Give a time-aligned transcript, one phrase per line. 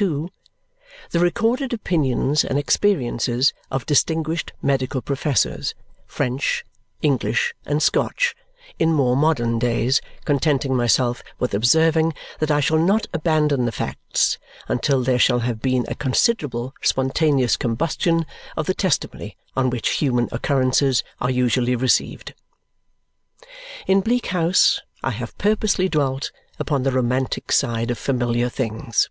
[0.00, 0.28] ii.,*
[1.10, 5.74] the recorded opinions and experiences of distinguished medical professors,
[6.06, 6.64] French,
[7.02, 8.36] English, and Scotch,
[8.78, 14.38] in more modern days, contenting myself with observing that I shall not abandon the facts
[14.68, 20.28] until there shall have been a considerable spontaneous combustion of the testimony on which human
[20.30, 22.32] occurrences are usually received.
[23.88, 26.30] In Bleak House I have purposely dwelt
[26.60, 29.08] upon the romantic side of familiar things.